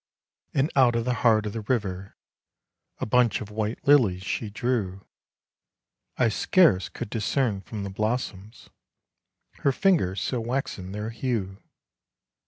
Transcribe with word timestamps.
And 0.55 0.71
out 0.75 0.95
of 0.95 1.05
the 1.05 1.13
heart 1.21 1.45
of 1.45 1.53
the 1.53 1.61
river 1.61 2.15
A 2.97 3.05
bunch 3.05 3.39
of 3.39 3.51
white 3.51 3.87
lilies 3.87 4.23
she 4.23 4.49
drew, 4.49 5.05
I 6.17 6.27
scarce 6.29 6.89
could 6.89 7.07
discern 7.11 7.61
from 7.61 7.83
the 7.83 7.91
blossoms 7.91 8.71
Her 9.59 9.71
fingers, 9.71 10.19
so 10.19 10.39
waxen 10.41 10.91
their 10.91 11.11
hue. 11.11 11.61